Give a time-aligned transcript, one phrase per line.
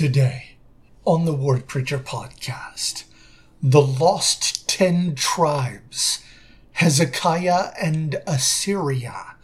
[0.00, 0.52] Today,
[1.04, 3.04] on the Word Preacher podcast,
[3.62, 6.24] the lost ten tribes,
[6.72, 9.36] Hezekiah and Assyria,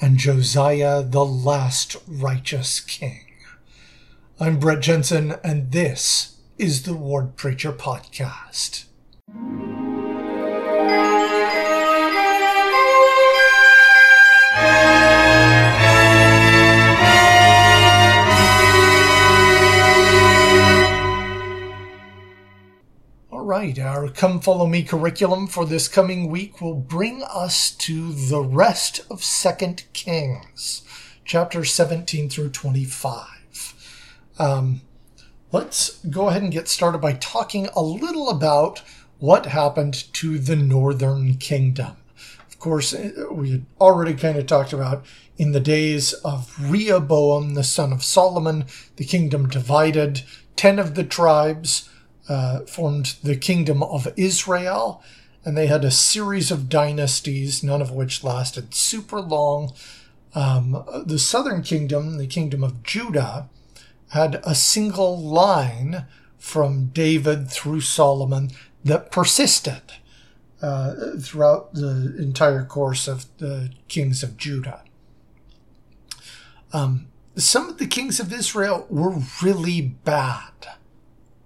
[0.00, 3.26] and Josiah, the last righteous king.
[4.40, 8.86] I'm Brett Jensen, and this is the Word Preacher podcast.
[23.52, 28.40] Right, our Come Follow Me curriculum for this coming week will bring us to the
[28.40, 30.80] rest of Second Kings,
[31.26, 34.24] chapter 17 through 25.
[34.38, 34.80] Um,
[35.52, 38.80] let's go ahead and get started by talking a little about
[39.18, 41.98] what happened to the northern kingdom.
[42.48, 42.94] Of course,
[43.30, 45.04] we had already kind of talked about
[45.36, 48.64] in the days of Rehoboam, the son of Solomon,
[48.96, 50.22] the kingdom divided.
[50.56, 51.90] Ten of the tribes
[52.28, 55.02] uh, formed the kingdom of Israel,
[55.44, 59.72] and they had a series of dynasties, none of which lasted super long.
[60.34, 63.48] Um, the southern kingdom, the kingdom of Judah,
[64.10, 66.06] had a single line
[66.38, 68.50] from David through Solomon
[68.84, 69.82] that persisted
[70.60, 74.82] uh, throughout the entire course of the kings of Judah.
[76.72, 80.52] Um, some of the kings of Israel were really bad.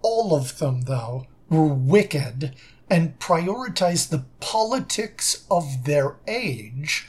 [0.08, 2.54] All of them, though, were wicked
[2.88, 7.08] and prioritized the politics of their age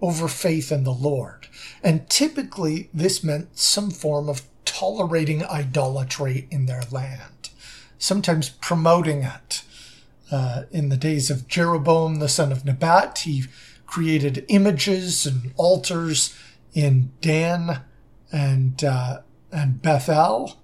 [0.00, 1.48] over faith in the Lord.
[1.82, 7.50] And typically, this meant some form of tolerating idolatry in their land,
[7.98, 9.64] sometimes promoting it.
[10.30, 13.46] Uh, in the days of Jeroboam, the son of Nebat, he
[13.86, 16.32] created images and altars
[16.74, 17.80] in Dan
[18.30, 20.60] and uh, and Bethel,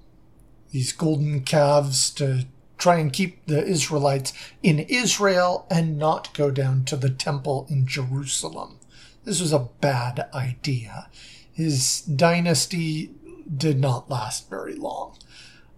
[0.73, 2.47] these golden calves to
[2.78, 7.87] try and keep the Israelites in Israel and not go down to the temple in
[7.87, 8.81] Jerusalem.
[9.25, 11.09] This was a bad idea.
[11.53, 13.12] His dynasty
[13.56, 15.16] did not last very long.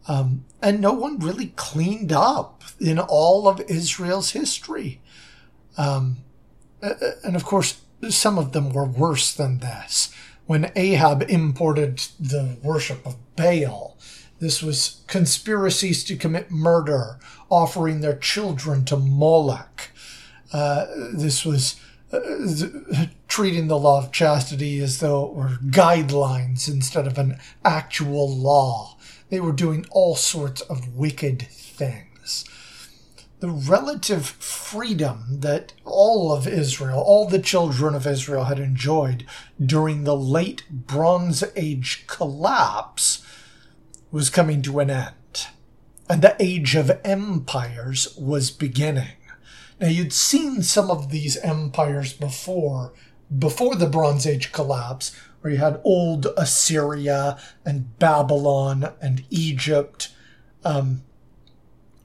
[0.07, 5.01] Um, and no one really cleaned up in all of Israel's history.
[5.77, 6.19] Um,
[6.81, 10.15] and of course, some of them were worse than this.
[10.47, 13.97] When Ahab imported the worship of Baal,
[14.41, 17.19] this was conspiracies to commit murder,
[17.51, 19.91] offering their children to Moloch.
[20.53, 21.81] Uh, this was
[22.13, 28.29] uh, treating the law of chastity as though it were guidelines instead of an actual
[28.33, 28.97] law.
[29.31, 32.45] They were doing all sorts of wicked things.
[33.41, 39.27] The relative freedom that all of Israel, all the children of Israel had enjoyed
[39.65, 43.24] during the late Bronze Age collapse
[44.15, 45.49] was coming to an end.
[46.09, 49.17] And the age of empires was beginning.
[49.81, 52.93] Now, you'd seen some of these empires before,
[53.37, 60.15] before the Bronze Age collapse, where you had old Assyria and Babylon and Egypt.
[60.65, 61.03] Um,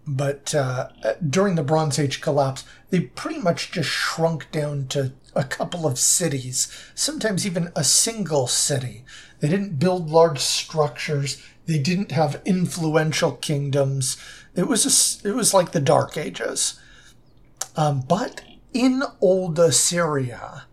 [0.08, 0.90] but uh,
[1.24, 6.00] during the Bronze Age collapse, they pretty much just shrunk down to a couple of
[6.00, 9.06] cities, sometimes even a single city.
[9.42, 11.42] They didn't build large structures.
[11.70, 14.18] They didn't have influential kingdoms.
[14.56, 14.88] It was
[15.24, 16.80] a, it was like the Dark Ages.
[17.76, 18.42] Um, but
[18.74, 20.64] in old Assyria,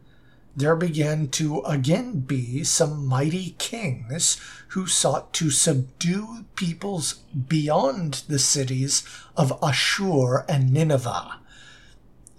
[0.56, 8.38] there began to again be some mighty kings who sought to subdue peoples beyond the
[8.38, 9.02] cities
[9.36, 11.40] of Ashur and Nineveh.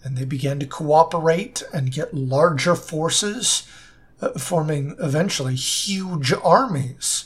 [0.04, 3.68] And they began to cooperate and get larger forces,
[4.20, 7.26] uh, forming eventually huge armies.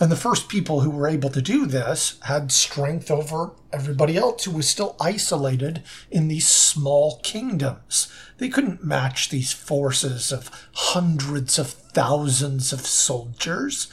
[0.00, 4.44] And the first people who were able to do this had strength over everybody else
[4.44, 8.10] who was still isolated in these small kingdoms.
[8.38, 13.88] They couldn't match these forces of hundreds of thousands of soldiers,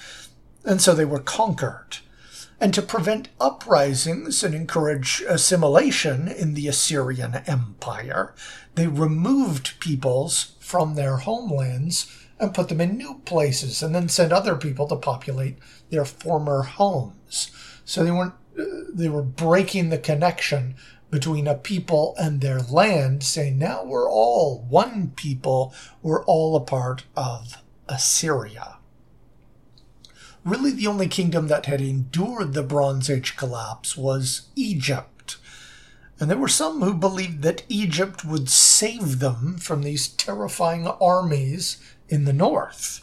[0.64, 1.98] and so they were conquered.
[2.60, 8.34] And to prevent uprisings and encourage assimilation in the Assyrian Empire,
[8.76, 14.34] they removed peoples from their homelands and put them in new places and then sent
[14.34, 15.58] other people to populate
[15.90, 17.52] their former homes.
[17.86, 18.34] So they weren't
[18.94, 20.76] they were breaking the connection
[21.10, 26.60] between a people and their land, saying, now we're all one people, we're all a
[26.60, 28.78] part of Assyria.
[30.44, 35.17] Really, the only kingdom that had endured the Bronze Age collapse was Egypt.
[36.20, 41.78] And there were some who believed that Egypt would save them from these terrifying armies
[42.10, 43.02] in the north.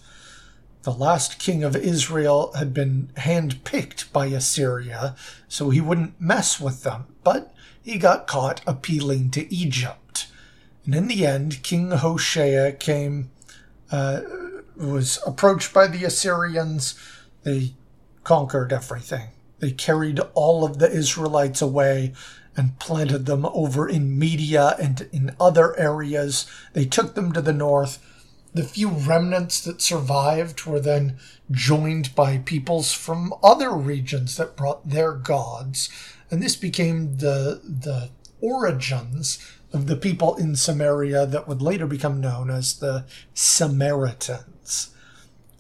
[0.82, 5.14] The last king of Israel had been handpicked by Assyria,
[5.48, 10.26] so he wouldn't mess with them, but he got caught appealing to Egypt.
[10.84, 13.30] And in the end, King Hoshea came,
[13.90, 14.20] uh,
[14.76, 16.96] was approached by the Assyrians.
[17.44, 17.74] They
[18.22, 19.28] conquered everything.
[19.60, 22.12] They carried all of the Israelites away
[22.56, 26.46] and planted them over in Media and in other areas.
[26.72, 27.98] They took them to the north
[28.54, 31.18] the few remnants that survived were then
[31.50, 35.90] joined by peoples from other regions that brought their gods,
[36.30, 38.10] and this became the the
[38.40, 43.04] origins of the people in Samaria that would later become known as the
[43.34, 44.90] Samaritans.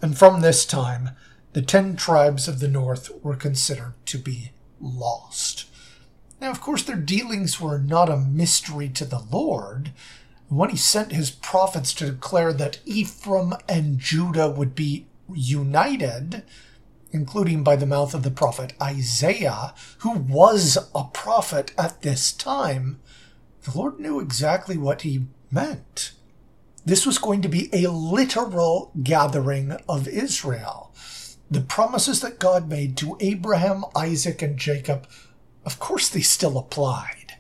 [0.00, 1.10] And from this time,
[1.52, 5.64] the ten tribes of the north were considered to be lost.
[6.40, 9.92] Now, of course, their dealings were not a mystery to the Lord
[10.48, 16.42] when he sent his prophets to declare that Ephraim and Judah would be united,
[17.10, 23.00] including by the mouth of the prophet Isaiah, who was a prophet at this time,
[23.62, 26.12] the Lord knew exactly what he meant.
[26.84, 30.92] This was going to be a literal gathering of Israel.
[31.50, 35.06] The promises that God made to Abraham, Isaac, and Jacob,
[35.64, 37.36] of course, they still applied.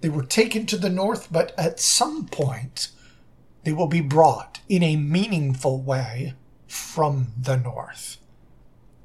[0.00, 2.88] They were taken to the north, but at some point
[3.64, 6.34] they will be brought in a meaningful way
[6.66, 8.16] from the north.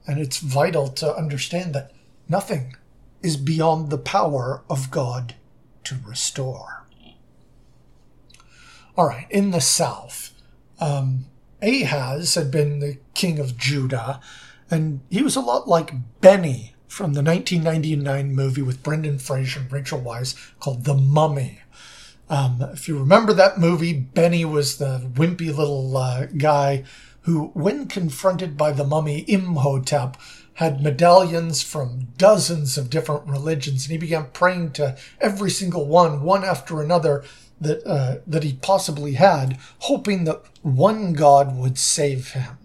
[0.07, 1.91] And it's vital to understand that
[2.27, 2.75] nothing
[3.21, 5.35] is beyond the power of God
[5.83, 6.87] to restore.
[8.95, 10.33] All right, in the south,
[10.79, 11.25] um,
[11.61, 14.19] Ahaz had been the king of Judah,
[14.71, 19.71] and he was a lot like Benny from the 1999 movie with Brendan Fraser and
[19.71, 21.61] Rachel Weisz called The Mummy.
[22.29, 26.83] Um, if you remember that movie, Benny was the wimpy little uh, guy
[27.21, 30.17] who, when confronted by the mummy Imhotep,
[30.55, 36.23] had medallions from dozens of different religions, and he began praying to every single one,
[36.23, 37.23] one after another,
[37.59, 42.57] that uh, that he possibly had, hoping that one God would save him.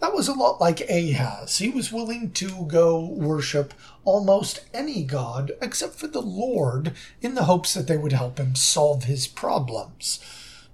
[0.00, 1.58] That was a lot like Ahaz.
[1.58, 3.72] He was willing to go worship
[4.04, 8.54] almost any god except for the Lord in the hopes that they would help him
[8.54, 10.20] solve his problems.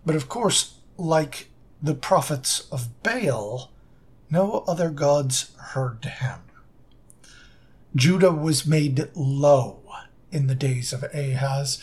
[0.04, 1.48] But of course, like
[1.80, 3.70] the prophets of Baal,
[4.30, 6.40] no other gods heard him.
[7.94, 9.82] Judah was made low
[10.30, 11.78] in the days of Ahaz.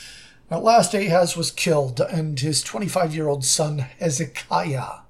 [0.51, 5.01] At last, Ahaz was killed, and his 25 year old son Hezekiah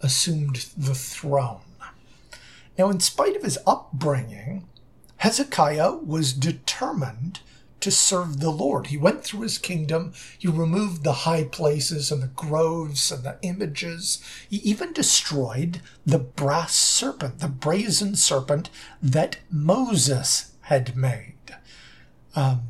[0.00, 1.60] assumed the throne.
[2.78, 4.68] Now, in spite of his upbringing,
[5.18, 7.40] Hezekiah was determined
[7.80, 8.88] to serve the Lord.
[8.88, 13.38] He went through his kingdom, he removed the high places and the groves and the
[13.42, 14.22] images.
[14.48, 18.70] He even destroyed the brass serpent, the brazen serpent
[19.02, 21.34] that Moses had made.
[22.34, 22.62] Um,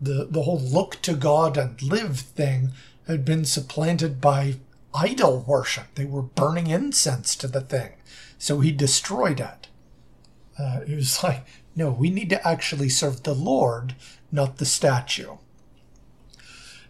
[0.00, 2.72] the, the whole look to God and live thing
[3.06, 4.56] had been supplanted by
[4.94, 5.94] idol worship.
[5.94, 7.92] They were burning incense to the thing.
[8.38, 9.68] So he destroyed it.
[10.58, 11.46] Uh, was like,
[11.76, 13.94] no, we need to actually serve the Lord,
[14.32, 15.36] not the statue.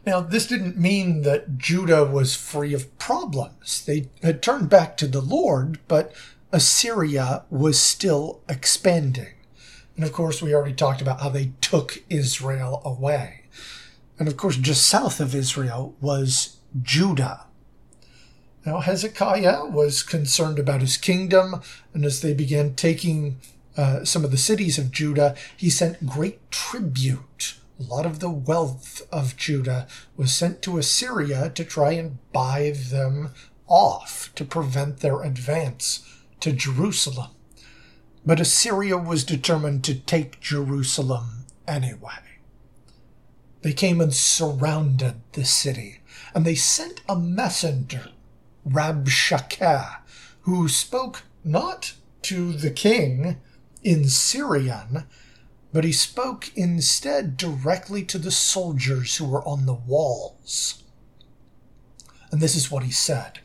[0.07, 3.85] Now, this didn't mean that Judah was free of problems.
[3.85, 6.15] They had turned back to the Lord, but
[6.53, 9.35] Assyria was still expanding.
[9.97, 13.43] And of course, we already talked about how they took Israel away.
[14.19, 17.45] And of course, just south of Israel was Judah.
[18.67, 21.63] Now, Hezekiah was concerned about his kingdom,
[21.95, 23.41] and as they began taking
[23.77, 27.55] uh, some of the cities of Judah, he sent great tribute.
[27.79, 29.87] A lot of the wealth of Judah
[30.17, 33.31] was sent to Assyria to try and buy them
[33.67, 36.07] off to prevent their advance
[36.41, 37.31] to Jerusalem.
[38.27, 42.21] But Assyria was determined to take Jerusalem anyway.
[43.63, 46.01] They came and surrounded the city,
[46.35, 48.11] and they sent a messenger
[48.69, 49.97] Rabshakeh,
[50.43, 53.41] who spoke not to the king
[53.83, 55.05] in Syrian,
[55.73, 60.83] but he spoke instead directly to the soldiers who were on the walls.
[62.31, 63.41] And this is what he said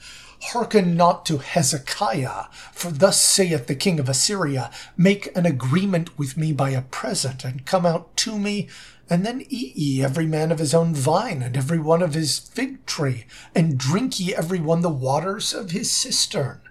[0.49, 6.37] Hearken not to Hezekiah, for thus saith the king of Assyria Make an agreement with
[6.37, 8.69] me by a present, and come out to me
[9.09, 12.37] and then eat ye every man of his own vine, and every one of his
[12.37, 13.25] fig tree,
[13.55, 16.61] and drink ye every one the waters of his cistern,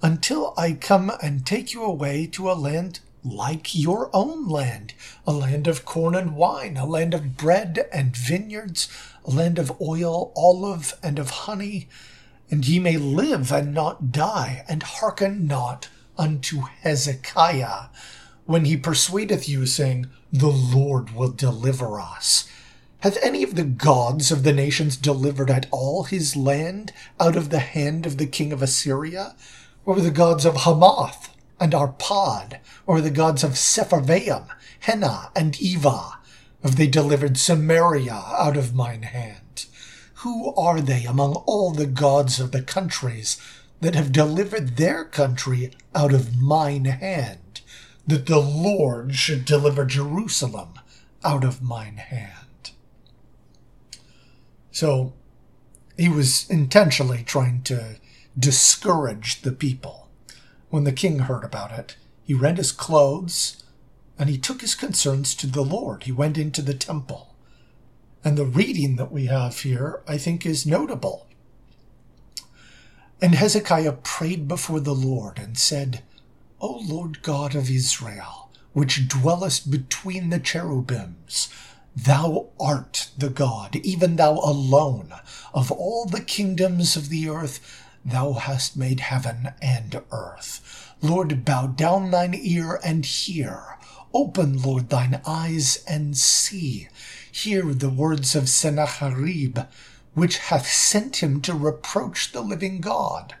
[0.00, 4.94] until I come and take you away to a land like your own land,
[5.26, 8.88] a land of corn and wine, a land of bread and vineyards,
[9.24, 11.88] a land of oil, olive, and of honey,
[12.50, 17.88] and ye may live and not die, and hearken not unto Hezekiah,
[18.46, 22.48] when he persuadeth you, saying, The Lord will deliver us.
[23.00, 27.50] Hath any of the gods of the nations delivered at all his land out of
[27.50, 29.36] the hand of the king of Assyria?
[29.84, 34.48] Or were the gods of Hamath and Arpad, or the gods of Sepharvaim,
[34.80, 36.14] Hena, and Ivah?
[36.62, 39.47] Have they delivered Samaria out of mine hand?
[40.22, 43.36] Who are they among all the gods of the countries
[43.80, 47.60] that have delivered their country out of mine hand,
[48.04, 50.74] that the Lord should deliver Jerusalem
[51.22, 52.72] out of mine hand?
[54.72, 55.12] So
[55.96, 57.96] he was intentionally trying to
[58.36, 60.08] discourage the people.
[60.68, 63.62] When the king heard about it, he rent his clothes
[64.18, 66.02] and he took his concerns to the Lord.
[66.02, 67.27] He went into the temple.
[68.28, 71.26] And the reading that we have here, I think, is notable.
[73.22, 76.02] And Hezekiah prayed before the Lord and said,
[76.60, 81.48] O Lord God of Israel, which dwellest between the cherubims,
[81.96, 85.14] Thou art the God, even thou alone,
[85.54, 90.92] of all the kingdoms of the earth, thou hast made heaven and earth.
[91.00, 93.78] Lord, bow down thine ear and hear.
[94.12, 96.88] Open, Lord, thine eyes and see.
[97.30, 99.58] Hear the words of Sennacherib,
[100.14, 103.34] which hath sent him to reproach the living God.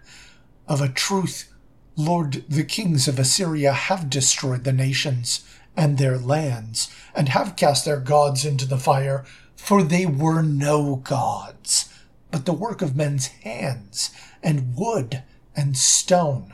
[0.66, 1.52] Of a truth,
[1.96, 5.44] Lord, the kings of Assyria have destroyed the nations
[5.76, 9.24] and their lands, and have cast their gods into the fire,
[9.56, 11.92] for they were no gods,
[12.30, 14.10] but the work of men's hands,
[14.42, 15.22] and wood
[15.56, 16.52] and stone.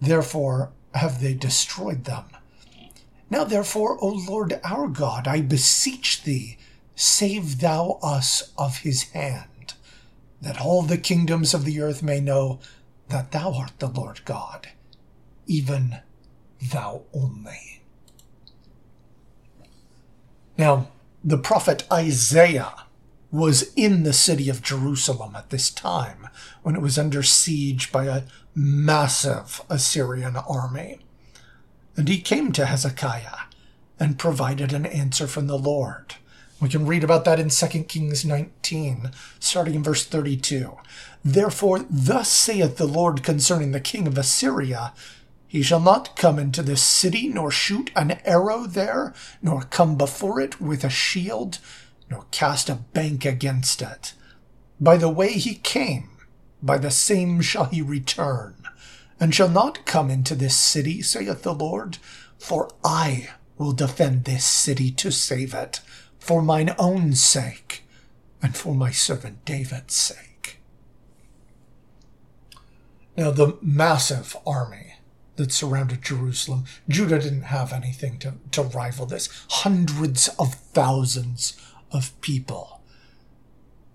[0.00, 2.24] Therefore have they destroyed them.
[3.30, 6.58] Now therefore, O Lord our God, I beseech thee,
[6.94, 9.74] save thou us of his hand,
[10.40, 12.60] that all the kingdoms of the earth may know
[13.08, 14.68] that thou art the Lord God,
[15.46, 15.98] even
[16.72, 17.82] thou only.
[20.56, 20.88] Now,
[21.22, 22.74] the prophet Isaiah
[23.30, 26.28] was in the city of Jerusalem at this time
[26.62, 28.22] when it was under siege by a
[28.54, 31.00] massive Assyrian army.
[31.98, 33.48] And he came to Hezekiah
[33.98, 36.14] and provided an answer from the Lord.
[36.60, 40.76] We can read about that in 2 Kings 19, starting in verse 32.
[41.24, 44.92] Therefore, thus saith the Lord concerning the king of Assyria
[45.48, 49.12] He shall not come into this city, nor shoot an arrow there,
[49.42, 51.58] nor come before it with a shield,
[52.08, 54.14] nor cast a bank against it.
[54.78, 56.10] By the way he came,
[56.62, 58.67] by the same shall he return
[59.20, 61.98] and shall not come into this city, saith the Lord.
[62.38, 65.80] For I will defend this city to save it,
[66.18, 67.84] for mine own sake,
[68.40, 70.60] and for my servant David's sake.
[73.16, 74.94] Now, the massive army
[75.34, 79.28] that surrounded Jerusalem, Judah didn't have anything to, to rival this.
[79.50, 81.58] Hundreds of thousands
[81.90, 82.80] of people.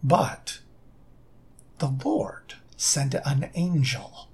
[0.03, 0.59] But
[1.77, 4.27] the Lord sent an angel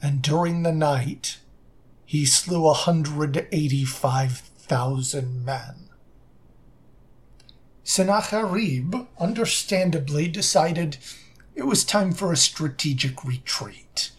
[0.00, 1.38] and during the night
[2.04, 5.74] he slew a 185,000 men.
[7.84, 10.96] Sennacherib understandably decided
[11.54, 14.12] it was time for a strategic retreat.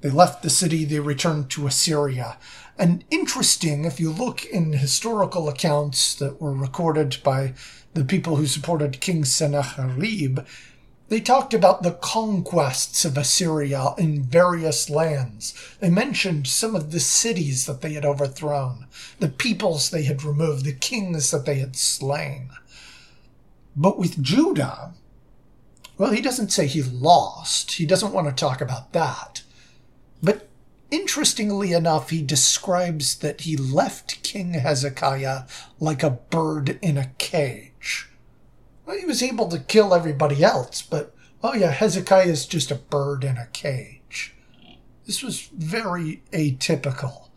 [0.00, 2.38] They left the city, they returned to Assyria.
[2.78, 7.54] And interesting, if you look in historical accounts that were recorded by
[7.94, 10.40] the people who supported King Sennacherib,
[11.08, 15.54] they talked about the conquests of Assyria in various lands.
[15.78, 18.86] They mentioned some of the cities that they had overthrown,
[19.20, 22.50] the peoples they had removed, the kings that they had slain.
[23.76, 24.94] But with Judah,
[25.96, 27.72] well, he doesn't say he lost.
[27.72, 29.42] He doesn't want to talk about that.
[30.22, 30.48] But
[30.90, 35.42] interestingly enough, he describes that he left King Hezekiah
[35.78, 38.08] like a bird in a cage.
[38.86, 41.12] Well, he was able to kill everybody else, but
[41.42, 44.34] oh yeah, Hezekiah is just a bird in a cage.
[45.04, 47.28] This was very atypical.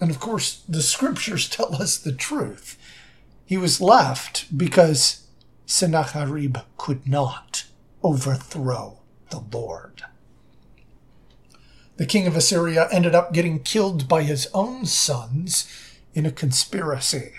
[0.00, 2.78] And of course, the scriptures tell us the truth.
[3.44, 5.26] He was left because
[5.66, 7.64] Sennacherib could not
[8.02, 10.04] overthrow the Lord.
[11.96, 15.66] The king of Assyria ended up getting killed by his own sons
[16.14, 17.32] in a conspiracy.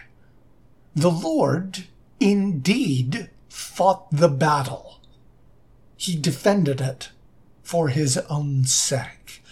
[0.95, 1.85] The Lord
[2.19, 3.29] indeed
[3.59, 4.99] fought the battle.
[5.97, 7.09] He defended it
[7.61, 9.43] for his own sake.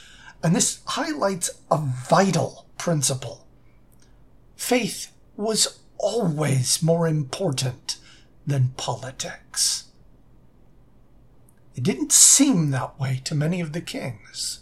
[0.42, 3.46] And this highlights a vital principle.
[4.56, 7.98] Faith was always more important
[8.46, 9.86] than politics.
[11.76, 14.62] It didn't seem that way to many of the kings,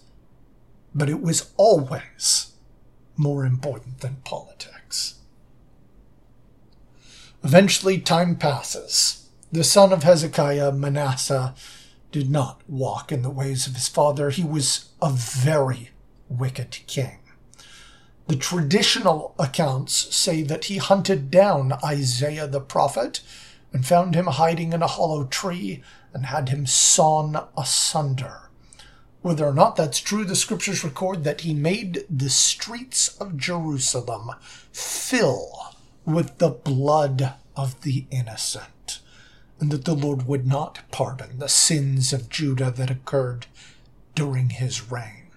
[0.94, 2.54] but it was always
[3.16, 5.16] more important than politics.
[7.44, 9.25] Eventually, time passes.
[9.52, 11.54] The son of Hezekiah, Manasseh,
[12.12, 14.30] did not walk in the ways of his father.
[14.30, 15.92] He was a very
[16.30, 17.20] wicked king.
[18.28, 23.22] The traditional accounts say that he hunted down Isaiah the prophet
[23.72, 25.84] and found him hiding in a hollow tree
[26.14, 28.50] and had him sawn asunder.
[29.22, 34.32] Whether or not that's true, the scriptures record that he made the streets of Jerusalem
[34.72, 35.76] fill
[36.06, 38.66] with the blood of the innocent,
[39.60, 43.48] and that the Lord would not pardon the sins of Judah that occurred
[44.14, 45.28] during his reign.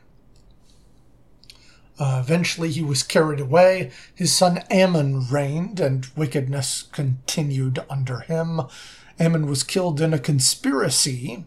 [1.99, 3.91] Uh, eventually, he was carried away.
[4.15, 8.61] His son Amon reigned, and wickedness continued under him.
[9.21, 11.45] Amon was killed in a conspiracy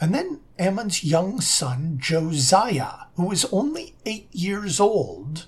[0.00, 5.46] and then Amon's young son, Josiah, who was only eight years old,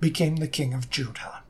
[0.00, 1.42] became the king of Judah.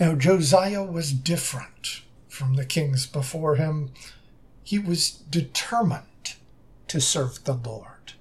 [0.00, 2.02] Now, Josiah was different
[2.36, 3.90] from the kings before him.
[4.62, 6.34] He was determined
[6.88, 8.12] to serve the Lord.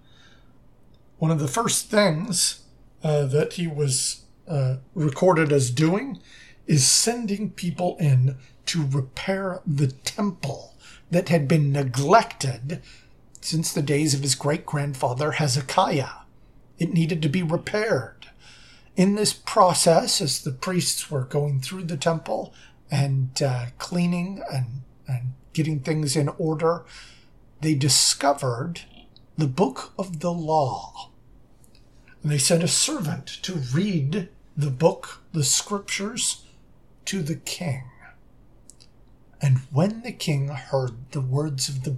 [1.17, 2.62] One of the first things
[3.03, 6.19] uh, that he was uh, recorded as doing
[6.65, 10.74] is sending people in to repair the temple
[11.12, 12.81] that had been neglected
[13.41, 16.24] since the days of his great grandfather Hezekiah.
[16.79, 18.27] It needed to be repaired.
[18.95, 22.53] In this process, as the priests were going through the temple
[22.92, 26.86] and uh, cleaning and, and getting things in order,
[27.62, 28.82] they discovered
[29.38, 31.10] the book of the law.
[32.22, 36.44] And they sent a servant to read the book, the scriptures,
[37.06, 37.84] to the king.
[39.42, 41.98] And when the king heard the words of the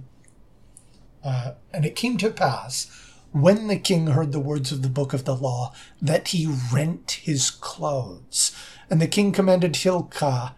[1.24, 2.86] uh, and it came to pass
[3.32, 7.20] when the king heard the words of the book of the law that he rent
[7.22, 8.56] his clothes.
[8.88, 10.50] And the king commanded Hilkiah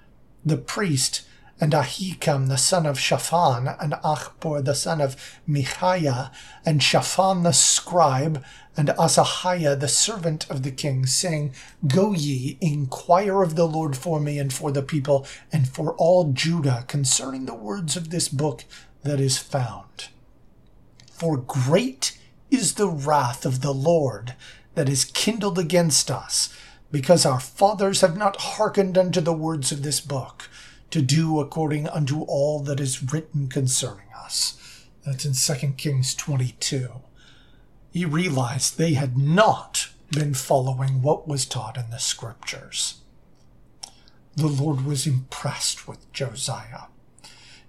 [0.44, 1.22] the priest
[1.60, 6.32] and Ahikam the son of Shaphan, and Achbor the son of Michaiah,
[6.64, 8.42] and Shaphan the scribe,
[8.76, 11.52] and Asahiah the servant of the king, saying,
[11.86, 16.32] Go ye, inquire of the Lord for me and for the people, and for all
[16.32, 18.64] Judah concerning the words of this book
[19.02, 20.08] that is found.
[21.12, 22.18] For great
[22.50, 24.34] is the wrath of the Lord
[24.74, 26.54] that is kindled against us,
[26.90, 30.48] because our fathers have not hearkened unto the words of this book
[30.90, 34.86] to do according unto all that is written concerning us.
[35.04, 36.90] That's in 2 Kings 22.
[37.92, 42.96] He realized they had not been following what was taught in the scriptures.
[44.36, 46.84] The Lord was impressed with Josiah.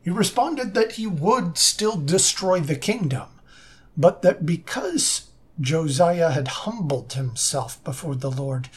[0.03, 3.27] He responded that he would still destroy the kingdom,
[3.95, 5.29] but that because
[5.59, 8.69] Josiah had humbled himself before the Lord,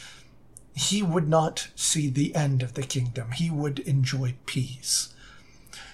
[0.75, 3.31] he would not see the end of the kingdom.
[3.31, 5.13] He would enjoy peace.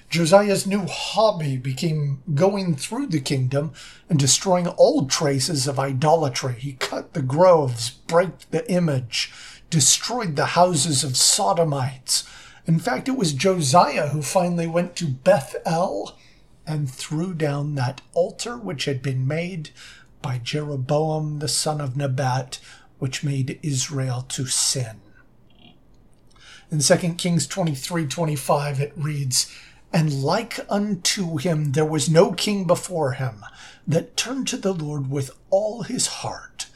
[0.09, 3.71] Josiah's new hobby became going through the kingdom
[4.09, 6.55] and destroying all traces of idolatry.
[6.55, 9.31] He cut the groves, broke the image,
[9.69, 12.27] destroyed the houses of sodomites.
[12.65, 16.17] In fact, it was Josiah who finally went to Bethel
[16.67, 19.69] and threw down that altar which had been made
[20.21, 22.59] by Jeroboam the son of Nebat
[23.01, 25.01] which made Israel to sin.
[26.69, 29.51] In 2 Kings 23 25, it reads,
[29.91, 33.43] And like unto him there was no king before him
[33.87, 36.67] that turned to the Lord with all his heart,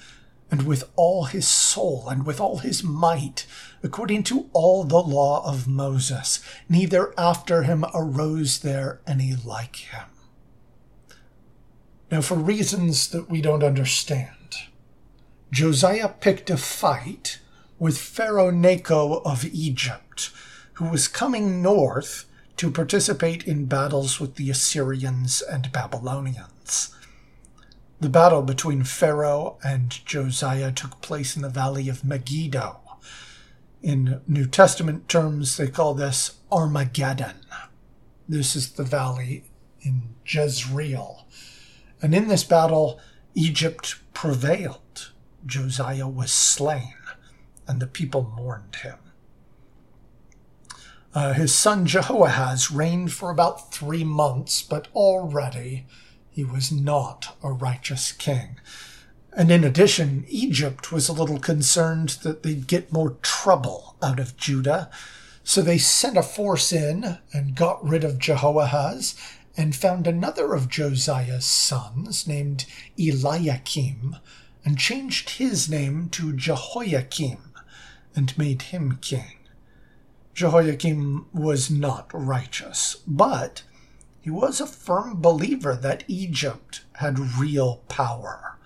[0.50, 3.46] and with all his soul, and with all his might,
[3.84, 6.44] according to all the law of Moses.
[6.68, 10.08] Neither after him arose there any like him.
[12.10, 14.32] Now, for reasons that we don't understand,
[15.56, 17.40] Josiah picked a fight
[17.80, 20.30] with Pharaoh Necho of Egypt,
[20.74, 22.26] who was coming north
[22.58, 26.94] to participate in battles with the Assyrians and Babylonians.
[28.02, 32.82] The battle between Pharaoh and Josiah took place in the valley of Megiddo.
[33.82, 37.38] In New Testament terms, they call this Armageddon.
[38.28, 39.46] This is the valley
[39.80, 41.26] in Jezreel.
[42.02, 43.00] And in this battle,
[43.36, 44.82] Egypt prevailed.
[45.46, 46.96] Josiah was slain,
[47.68, 48.98] and the people mourned him.
[51.14, 55.86] Uh, his son Jehoahaz reigned for about three months, but already
[56.30, 58.60] he was not a righteous king.
[59.32, 64.36] And in addition, Egypt was a little concerned that they'd get more trouble out of
[64.36, 64.90] Judah.
[65.44, 69.16] So they sent a force in and got rid of Jehoahaz
[69.56, 72.66] and found another of Josiah's sons named
[72.98, 74.18] Eliakim,
[74.66, 77.54] and changed his name to Jehoiakim,
[78.16, 79.38] and made him king.
[80.34, 83.64] Jehoiakim was not righteous, but
[84.20, 88.58] he was a firm believer that Egypt had real power.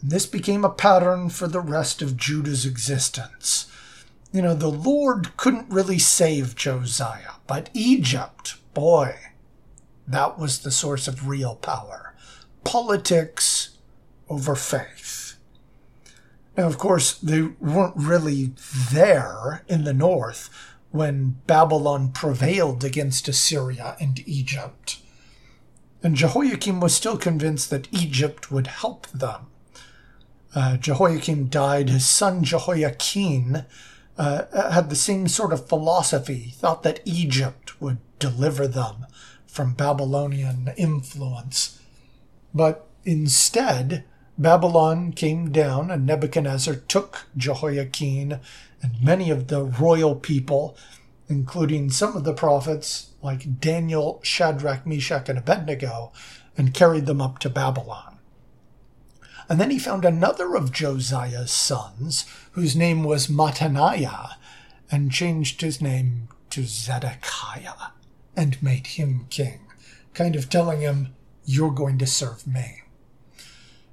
[0.00, 3.70] And this became a pattern for the rest of Judah's existence.
[4.32, 9.16] You know, the Lord couldn't really save Josiah, but Egypt, boy,
[10.08, 12.14] that was the source of real power.
[12.64, 13.76] Politics
[14.28, 15.05] over faith.
[16.56, 18.52] Now, of course, they weren't really
[18.92, 20.48] there in the north
[20.90, 24.98] when Babylon prevailed against Assyria and Egypt.
[26.02, 29.48] And Jehoiakim was still convinced that Egypt would help them.
[30.54, 31.90] Uh, Jehoiakim died.
[31.90, 33.66] His son Jehoiachin
[34.16, 39.06] uh, had the same sort of philosophy, thought that Egypt would deliver them
[39.46, 41.80] from Babylonian influence.
[42.54, 44.04] But instead,
[44.38, 48.40] Babylon came down, and Nebuchadnezzar took Jehoiachin
[48.82, 50.76] and many of the royal people,
[51.28, 56.12] including some of the prophets like Daniel, Shadrach, Meshach, and Abednego,
[56.56, 58.18] and carried them up to Babylon.
[59.48, 64.34] And then he found another of Josiah's sons, whose name was Mattaniah,
[64.90, 67.92] and changed his name to Zedekiah,
[68.36, 69.60] and made him king,
[70.14, 72.82] kind of telling him, You're going to serve me.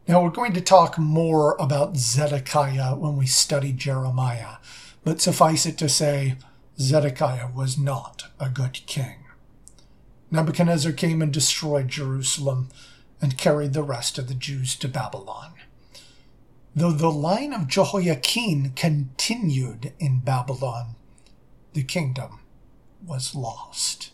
[0.06, 4.58] Now, we're going to talk more about Zedekiah when we study Jeremiah,
[5.06, 6.36] but suffice it to say,
[6.78, 9.24] Zedekiah was not a good king.
[10.30, 12.68] Nebuchadnezzar came and destroyed Jerusalem
[13.22, 15.54] and carried the rest of the Jews to Babylon.
[16.76, 20.96] Though the line of Jehoiachin continued in Babylon,
[21.72, 22.40] the kingdom
[23.06, 24.12] was lost.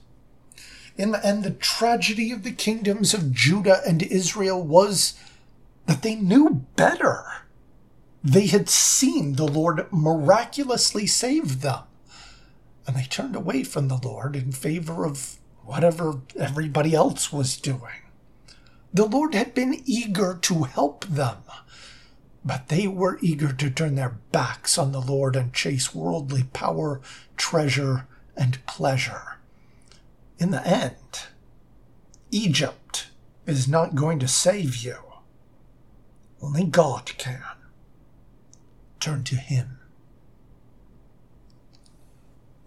[0.97, 5.15] In the end, the tragedy of the kingdoms of Judah and Israel was
[5.89, 7.25] that they knew better.
[8.23, 11.81] They had seen the Lord miraculously save them,
[12.85, 18.03] and they turned away from the Lord in favor of whatever everybody else was doing.
[18.93, 21.37] The Lord had been eager to help them,
[22.45, 27.01] but they were eager to turn their backs on the Lord and chase worldly power,
[27.35, 28.05] treasure,
[28.37, 29.39] and pleasure.
[30.37, 31.29] In the end,
[32.29, 33.07] Egypt
[33.47, 35.08] is not going to save you.
[36.41, 37.43] Only God can.
[38.99, 39.79] Turn to Him.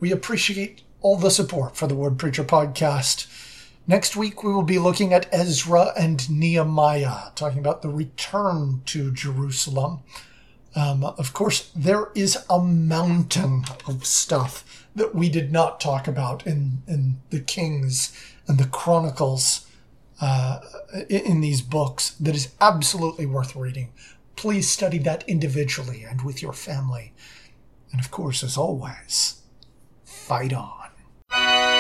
[0.01, 3.27] We appreciate all the support for the Word Preacher podcast.
[3.87, 9.11] Next week, we will be looking at Ezra and Nehemiah, talking about the return to
[9.11, 10.01] Jerusalem.
[10.75, 16.47] Um, of course, there is a mountain of stuff that we did not talk about
[16.47, 19.67] in, in the Kings and the Chronicles
[20.23, 20.61] uh,
[21.09, 23.93] in these books that is absolutely worth reading.
[24.37, 27.13] Please study that individually and with your family.
[27.91, 29.43] And of course, as always,
[30.05, 31.72] fight on.